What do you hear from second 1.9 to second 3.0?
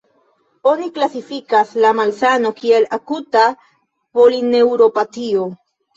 malsano kiel